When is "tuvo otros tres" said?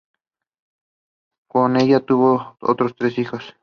1.99-3.19